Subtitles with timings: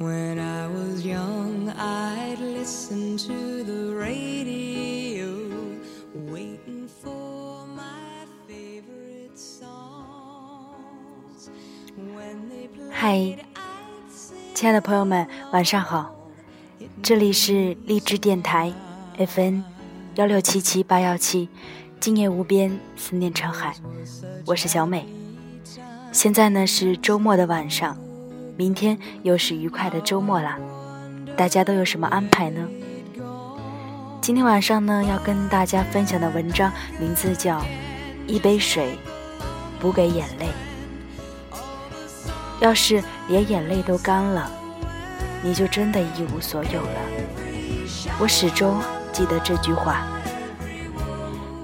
[0.00, 5.28] When I was young, I'd listen to the radio,
[6.14, 9.60] waiting for my favorite songs.
[11.98, 13.40] When they 嗨 played.
[14.54, 16.14] 亲爱的朋友们，晚上好，
[17.02, 18.72] 这里是励志电台
[19.18, 19.62] FN
[20.14, 21.50] 幺六七七八幺七，
[22.00, 23.74] 今夜无边，思念成海，
[24.46, 25.06] 我是小美。
[26.10, 27.98] 现在呢是周末的晚上，
[28.56, 30.58] 明天又是愉快的周末啦，
[31.36, 32.68] 大家都有什么安排呢？
[34.20, 37.58] 今天晚上呢要跟大家分享的文章名字叫
[38.26, 38.98] 《一杯水，
[39.80, 40.46] 补给眼泪》。
[42.60, 44.50] 要是连眼泪都干了，
[45.42, 47.00] 你就真的一无所有了。
[48.18, 48.78] 我始终
[49.12, 50.06] 记得这句话。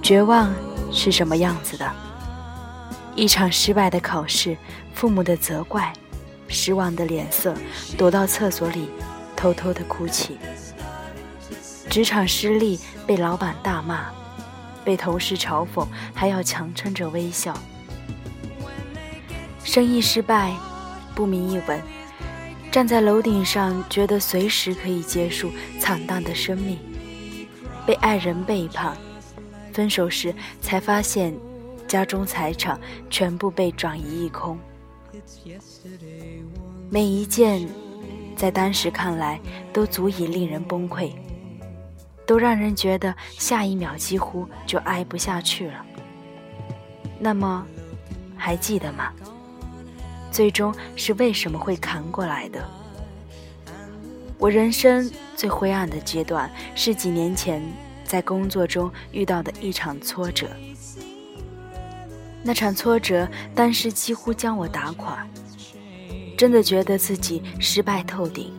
[0.03, 0.55] 绝望
[0.93, 1.93] 是什么样子的？
[3.15, 4.57] 一场失败的考试，
[4.95, 5.93] 父母的责怪，
[6.49, 7.55] 失望的脸色，
[7.97, 8.89] 躲到厕所里
[9.37, 10.39] 偷偷的哭泣。
[11.89, 14.11] 职场失利，被老板大骂，
[14.85, 17.57] 被同事嘲讽，还要强撑着微笑。
[19.65, 20.55] 生意失败，
[21.15, 21.81] 不明一文，
[22.71, 26.79] 站在楼顶上，觉得随时可以结束惨淡的生命。
[27.87, 28.97] 被爱人背叛，
[29.73, 31.35] 分手时才发现，
[31.87, 34.59] 家中财产全部被转移一空。
[36.91, 37.69] 每一件，
[38.37, 39.41] 在当时看来
[39.73, 41.13] 都足以令人崩溃，
[42.27, 45.85] 都让人觉得下一秒几乎就挨不下去了。
[47.19, 47.67] 那么，
[48.37, 49.13] 还记得吗？
[50.31, 52.63] 最终是为什么会扛过来的？
[54.39, 57.63] 我人生最灰暗的阶段是几年前
[58.05, 60.49] 在工作中遇到的一场挫折。
[62.47, 65.27] 那场挫折当时几乎将我打垮，
[66.39, 68.53] 真的觉得自己失败透顶，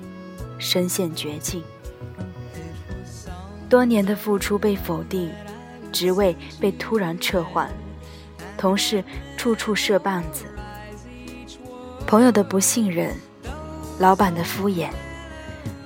[0.59, 1.63] 身陷绝境。
[3.69, 5.31] 多年的付出被否定，
[5.93, 7.71] 职位被突然撤换，
[8.57, 9.01] 同事
[9.37, 10.43] 处处设绊子。
[12.05, 13.15] 朋友的不信任，
[13.99, 14.89] 老板的敷衍，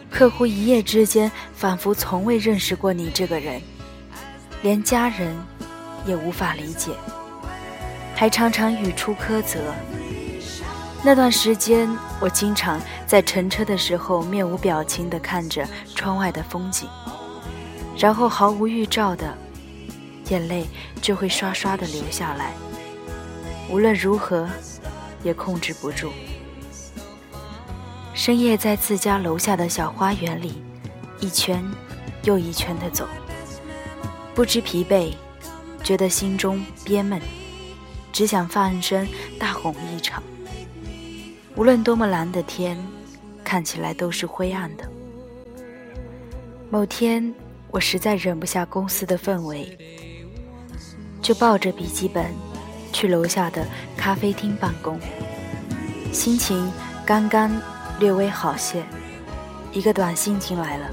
[0.10, 3.62] 客户一夜之间仿佛从未认识过你这个人，
[4.64, 5.36] 连家人
[6.08, 6.94] 也无法理解，
[8.22, 9.74] 还常常语出苛责。
[11.04, 11.90] 那段时间，
[12.20, 16.88] 我经常在乘车的时候面无表情地看着窗外的风景，
[17.98, 19.36] 然后毫无预兆的，
[20.30, 20.68] 眼泪
[21.02, 22.52] 就会刷刷地流下来。
[23.72, 24.48] 无论如何。
[25.24, 26.12] 也控制不住。
[28.16, 30.64] 深夜在自家楼下的小花园里，
[31.20, 31.64] 一圈
[32.24, 33.08] 又一圈的走，
[34.34, 35.14] 不知疲惫，
[35.84, 37.22] 觉得心中憋闷，
[38.12, 39.08] 只想放声
[39.40, 40.22] 大吼一场。
[41.56, 42.78] 无论多么蓝的天，
[43.44, 44.90] 看起来都是灰暗的。
[46.70, 47.34] 某天，
[47.70, 49.78] 我实在忍不下公司的氛围，
[51.22, 52.26] 就抱着笔记本。
[52.94, 55.00] 去楼下的咖啡厅办公，
[56.12, 56.70] 心情
[57.06, 57.50] 刚刚
[58.02, 58.84] 略微好些，
[59.72, 60.90] 一个短信进来了，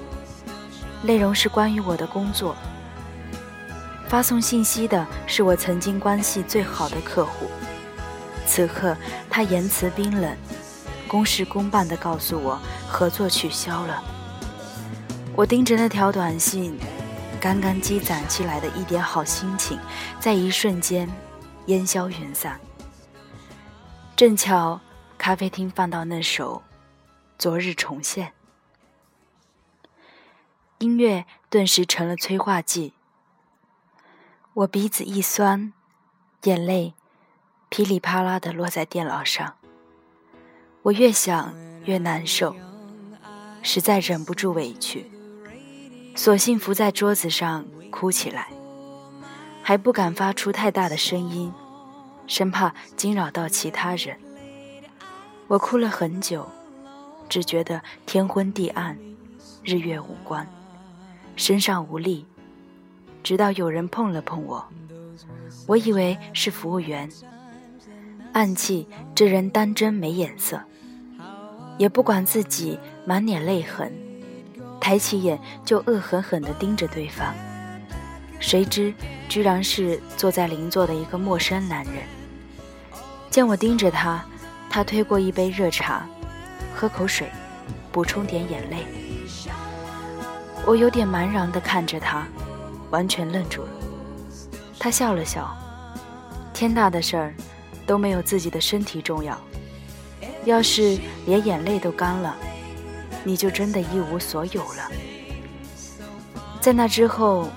[1.02, 2.54] 内容是关于我的工作。
[4.08, 7.46] 发送信息的是我曾经关系最好的客户，
[8.46, 8.96] 此刻
[9.28, 10.34] 他言辞冰冷，
[11.06, 12.58] 公事公办地告诉我
[12.88, 14.02] 合作取消了。
[15.36, 16.78] 我盯着那条短信，
[17.38, 19.78] 刚刚积攒起来的一点好心情，
[20.18, 21.08] 在一瞬间。
[21.66, 22.58] 烟消云散。
[24.16, 24.80] 正巧
[25.18, 26.56] 咖啡厅放到那首
[27.38, 28.28] 《昨日重现》，
[30.78, 32.94] 音乐顿时成了催化剂。
[34.58, 35.72] 我鼻子一酸，
[36.42, 36.92] 眼泪
[37.68, 39.54] 噼里啪啦的落在电脑上。
[40.82, 41.54] 我越想
[41.84, 42.56] 越难受，
[43.62, 45.08] 实在忍不住委屈，
[46.16, 48.48] 索性伏在桌子上哭起来。
[49.62, 51.52] 还不敢发出太大的声音，
[52.26, 54.18] 生怕惊扰到其他人。
[55.46, 56.48] 我哭了很久，
[57.28, 58.98] 只觉得天昏地暗，
[59.62, 60.44] 日月无关，
[61.36, 62.26] 身上无力。
[63.28, 64.66] 直到有人碰了碰我，
[65.66, 67.06] 我以为是服务员，
[68.32, 70.58] 暗记这人当真没眼色，
[71.76, 73.92] 也不管自己满脸泪痕，
[74.80, 77.34] 抬起眼就恶狠狠地盯着对方。
[78.40, 78.94] 谁知，
[79.28, 81.96] 居然是坐在邻座的一个陌生男人。
[83.28, 84.24] 见我盯着他，
[84.70, 86.06] 他推过一杯热茶，
[86.74, 87.28] 喝口水，
[87.92, 88.86] 补充点眼泪。
[90.64, 92.26] 我有点茫然地看着他，
[92.90, 93.68] 完全愣住了。
[94.78, 95.56] 他笑了笑
[96.54, 97.34] ：“天大的事儿，
[97.86, 99.38] 都没有自己的身体重要。
[100.44, 102.36] 要是连眼泪都干了，
[103.24, 104.90] 你就真的一无所有了。
[106.60, 107.48] 在那之后，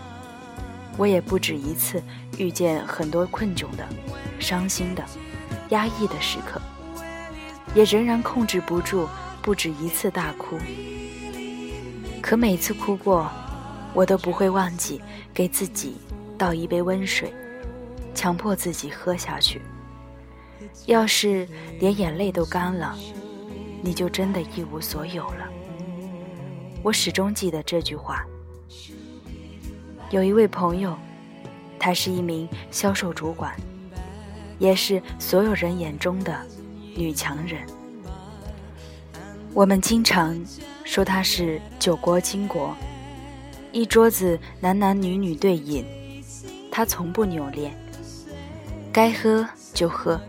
[0.98, 2.01] 我也不止一次
[2.38, 3.88] 遇见很多困窘的、
[4.39, 5.04] 伤心的、
[5.69, 6.62] 压抑的时刻，
[7.74, 9.07] 也仍然控制不住
[9.42, 10.57] 不止一次大哭。
[12.22, 13.31] 可每次哭过，
[13.93, 15.01] 我都不会忘记
[15.33, 15.95] 给自己
[16.38, 17.33] 倒一杯温水，
[18.13, 19.61] 强迫自己喝下去。
[20.85, 21.47] 要是
[21.79, 22.97] 连眼泪都干了，
[23.81, 25.47] 你就真的一无所有了。
[26.83, 28.25] 我始终记得这句话。
[30.09, 30.97] 有一位朋友，
[31.79, 33.55] 他是一名销售主管，
[34.59, 36.45] 也是所有人眼中的
[36.95, 37.61] 女强人。
[39.53, 40.39] 我们经常
[40.83, 42.75] 说他是酒国倾国，
[43.71, 45.85] 一桌子男男女女对饮，
[46.71, 47.73] 他从不扭脸，
[48.91, 50.19] 该喝就喝。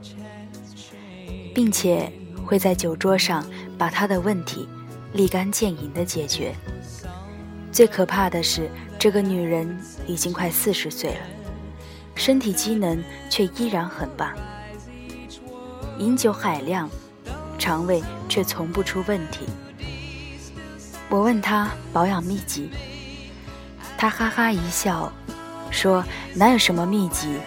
[1.54, 2.10] 并且
[2.46, 3.44] 会在酒桌上
[3.76, 4.66] 把他的问题
[5.12, 6.54] 立竿见影的解决。
[7.70, 11.20] 最可怕的是，这个女人已经快四十岁了，
[12.14, 14.32] 身体机能却依然很棒，
[15.98, 16.88] 饮酒海量，
[17.58, 19.46] 肠胃却从不出问题。
[21.10, 22.70] 我问她保养秘籍，
[24.02, 25.12] 他哈哈一笑，
[25.70, 26.04] 说
[26.34, 27.38] ：“哪有什么秘籍，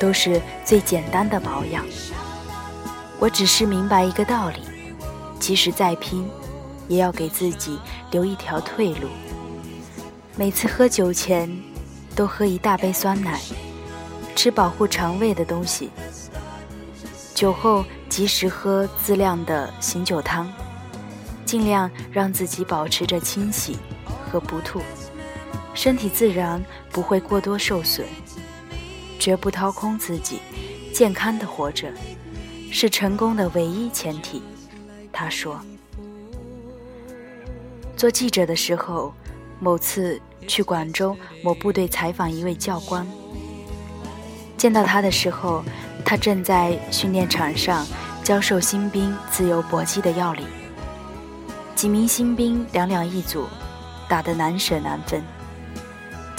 [0.00, 1.84] 都是最简单的保养。”
[3.20, 4.62] 我只是明白一个道理，
[5.38, 6.26] 即使再拼，
[6.88, 7.78] 也要给自己
[8.10, 9.10] 留一条退路。
[10.36, 11.54] 每次喝酒前，
[12.16, 13.38] 都喝一大杯酸奶，
[14.34, 15.90] 吃保护肠胃的东西。
[17.34, 20.50] 酒后及时喝自酿的醒酒汤，
[21.44, 23.76] 尽量让自己保持着清醒
[24.26, 24.80] 和不吐，
[25.74, 28.06] 身体自然不会过多受损。
[29.18, 30.38] 绝不掏空自己，
[30.92, 31.88] 健康的活着。
[32.70, 34.42] 是成功的唯一前提，
[35.12, 35.60] 他说。
[37.96, 39.14] 做记者的时候，
[39.60, 43.06] 某次去广州某部队采访一位教官，
[44.56, 45.64] 见到他的时候，
[46.04, 47.86] 他正在训练场上
[48.24, 50.44] 教授新兵自由搏击的要领。
[51.76, 53.46] 几名新兵两两一组，
[54.08, 55.22] 打得难舍难分。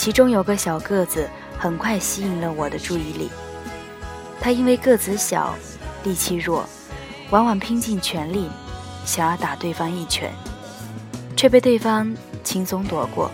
[0.05, 3.27] 其中有个小个子，很快吸引了我的注意力。
[4.39, 5.55] 他因为个子小。
[6.03, 6.63] 力气弱，
[7.31, 8.47] 往往拼尽全力
[9.03, 10.31] 想要打对方一拳，
[11.35, 13.31] 却被对方轻松躲过。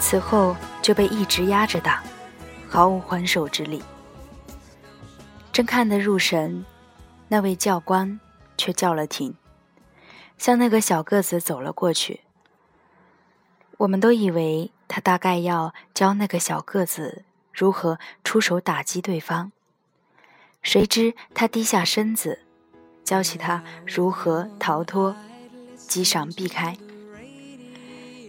[0.00, 2.02] 此后就被一直压着打，
[2.68, 3.80] 毫无还手之力。
[5.52, 6.64] 正看得入神，
[7.28, 8.18] 那位教官
[8.56, 9.32] 却叫了停，
[10.36, 12.22] 向那个小个子走了过去。
[13.76, 17.22] 我们都以为他大概要教那个小个子
[17.54, 19.52] 如何出手打击对方。
[20.62, 22.40] 谁知他低下身子，
[23.04, 25.14] 教起他如何逃脱、
[25.76, 26.76] 击闪避开。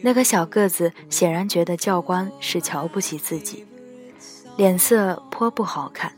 [0.04, 3.66] 那个小个子显然觉得教官是瞧不起自己，
[4.56, 6.14] 脸色颇不好看。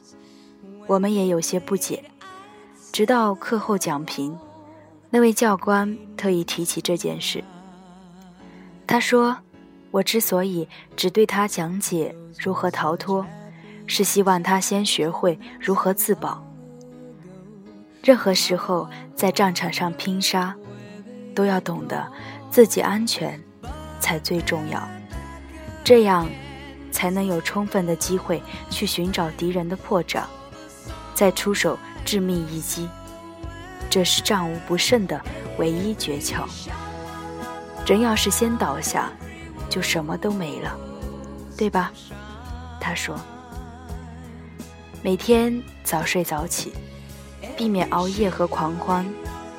[0.87, 2.03] 我们也有些不解。
[2.91, 4.37] 直到课后讲评，
[5.09, 7.41] 那位教官特意提起这件事。
[8.85, 9.37] 他说
[9.93, 10.67] ：“我之所以
[10.97, 13.23] 只对他讲解如何逃脱。”
[13.85, 16.41] 是希望他先学会如何自保。
[18.01, 20.55] 任何时候在战场上拼杀，
[21.35, 22.09] 都要懂得
[22.49, 23.37] 自己安全
[23.99, 24.81] 才最重要，
[25.83, 26.29] 这样
[26.93, 30.23] 才能有充分的机会去寻找敌人的破绽，
[31.13, 32.87] 再出手致命一击。
[33.89, 35.21] 这是战无不胜的
[35.57, 36.45] 唯一诀窍。
[37.85, 39.11] 人要是先倒下，
[39.73, 40.77] 就什么都没了，
[41.57, 41.91] 对吧？
[42.79, 43.19] 他说。
[45.01, 46.73] 每天早睡早起，
[47.57, 49.03] 避免熬夜和狂欢，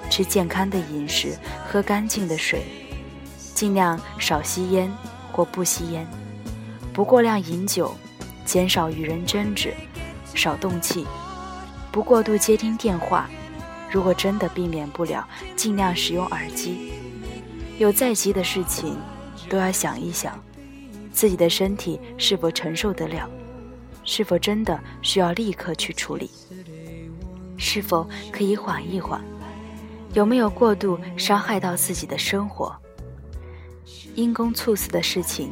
[0.08, 1.36] 吃健康的饮食，
[1.68, 2.62] 喝干净的水，
[3.54, 4.88] 尽量少吸烟
[5.32, 6.06] 或不吸烟，
[6.92, 7.92] 不过量饮酒，
[8.44, 9.74] 减少与人争执，
[10.32, 11.04] 少动气，
[11.90, 13.28] 不过度接听电话。
[13.90, 16.92] 如果真的避免不了，尽量使用耳机。
[17.78, 18.96] 有再急的事情，
[19.48, 20.38] 都要想一想，
[21.12, 23.28] 自己的身体是否承受得了。
[24.04, 26.30] 是否真的需要立刻去处理？
[27.56, 29.20] 是否可以缓一缓？
[30.12, 32.74] 有没有过度伤害到自己的生活？
[34.14, 35.50] 因公猝死的事情，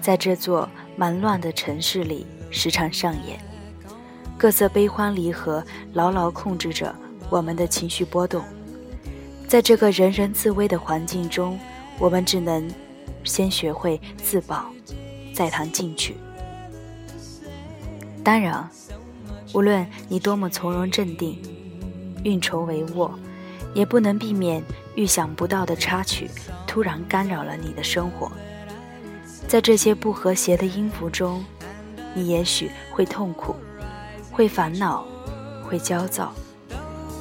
[0.00, 3.40] 在这座忙乱的城市里时常上演。
[4.36, 6.94] 各色悲欢离合牢牢控制着
[7.30, 8.44] 我们的情绪波动。
[9.48, 11.58] 在这个人人自危的环境中，
[11.98, 12.68] 我们只能
[13.24, 14.70] 先学会自保，
[15.34, 16.16] 再谈进取。
[18.22, 18.68] 当然，
[19.52, 21.38] 无论你多么从容镇定、
[22.22, 23.10] 运筹帷幄，
[23.74, 24.62] 也不能避免
[24.94, 26.30] 预想不到的插曲
[26.66, 28.30] 突然干扰了你的生活。
[29.46, 31.44] 在这些不和谐的音符中，
[32.14, 33.54] 你也许会痛苦，
[34.32, 35.04] 会烦恼，
[35.62, 36.32] 会焦躁，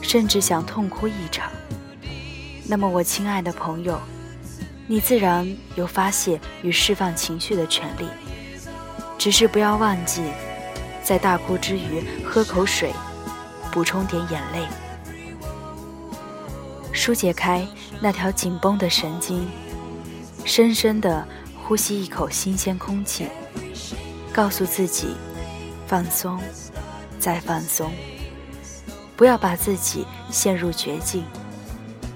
[0.01, 1.51] 甚至想痛哭一场。
[2.65, 3.99] 那么，我亲爱的朋友，
[4.87, 8.07] 你自然有发泄与释放情绪的权利，
[9.17, 10.21] 只是不要忘记，
[11.03, 12.91] 在大哭之余喝口水，
[13.71, 14.67] 补充点眼泪，
[16.91, 17.65] 疏解开
[18.01, 19.47] 那条紧绷的神经，
[20.45, 21.27] 深深的。
[21.65, 23.25] 呼吸一口新鲜空气，
[24.33, 25.15] 告诉自己
[25.87, 26.37] 放松，
[27.17, 27.89] 再放松，
[29.15, 31.23] 不要把自己陷入绝境，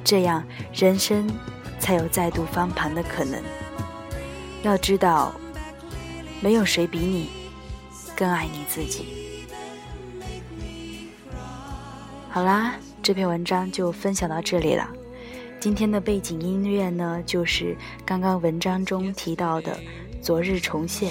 [0.03, 0.43] 这样
[0.73, 1.25] 人生
[1.87, 3.41] 才有再度翻盘的可能。
[4.61, 5.33] 要知道，
[6.41, 7.29] 没有谁比你
[8.13, 9.45] 更爱你自己。
[12.29, 14.85] 好啦，这篇文章就分享到这里了。
[15.61, 17.73] 今天的背景音乐呢，就是
[18.05, 19.71] 刚刚文章中提到的
[20.21, 21.09] 《昨日重现》。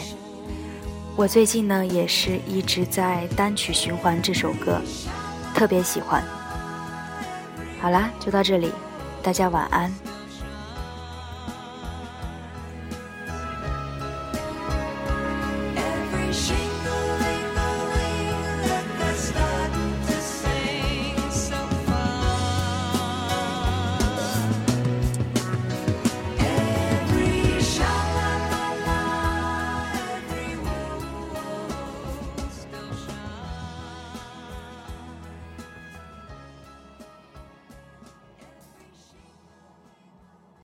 [1.17, 4.83] 我最近呢，也是一直在单曲循环这首歌，
[5.55, 6.23] 特别喜欢。
[7.81, 8.71] 好啦，就到这里，
[9.23, 9.91] 大家晚安。